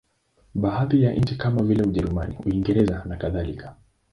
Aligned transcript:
Baadhi 0.55 1.03
ya 1.03 1.13
nchi 1.13 1.35
kama 1.35 1.63
vile 1.63 1.83
Ujerumani, 1.83 2.37
Uingereza 2.45 3.03
nakadhalika. 3.05 3.75